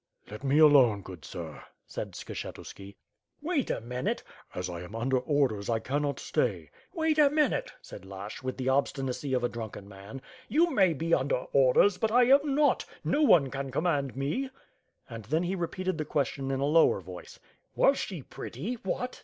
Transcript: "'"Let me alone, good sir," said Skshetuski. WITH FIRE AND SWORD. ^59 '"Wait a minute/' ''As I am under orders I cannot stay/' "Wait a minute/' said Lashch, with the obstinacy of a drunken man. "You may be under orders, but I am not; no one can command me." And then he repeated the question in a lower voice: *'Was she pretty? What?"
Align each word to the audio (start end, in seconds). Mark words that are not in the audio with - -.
"'"Let 0.31 0.43
me 0.43 0.57
alone, 0.57 1.03
good 1.03 1.23
sir," 1.23 1.61
said 1.85 2.13
Skshetuski. 2.13 2.95
WITH 2.95 2.97
FIRE 2.97 2.97
AND 2.97 3.45
SWORD. 3.45 3.45
^59 3.45 3.47
'"Wait 3.47 3.69
a 3.69 3.81
minute/' 3.81 4.23
''As 4.55 4.67
I 4.73 4.81
am 4.81 4.95
under 4.95 5.19
orders 5.19 5.69
I 5.69 5.77
cannot 5.77 6.15
stay/' 6.19 6.69
"Wait 6.91 7.19
a 7.19 7.29
minute/' 7.29 7.69
said 7.83 8.03
Lashch, 8.03 8.41
with 8.41 8.57
the 8.57 8.67
obstinacy 8.69 9.35
of 9.35 9.43
a 9.43 9.47
drunken 9.47 9.87
man. 9.87 10.23
"You 10.47 10.71
may 10.71 10.93
be 10.93 11.13
under 11.13 11.45
orders, 11.53 11.99
but 11.99 12.11
I 12.11 12.23
am 12.23 12.55
not; 12.55 12.83
no 13.03 13.21
one 13.21 13.51
can 13.51 13.69
command 13.69 14.15
me." 14.15 14.49
And 15.07 15.25
then 15.25 15.43
he 15.43 15.53
repeated 15.53 15.99
the 15.99 16.05
question 16.05 16.49
in 16.49 16.61
a 16.61 16.65
lower 16.65 16.99
voice: 16.99 17.37
*'Was 17.75 17.99
she 17.99 18.23
pretty? 18.23 18.73
What?" 18.81 19.19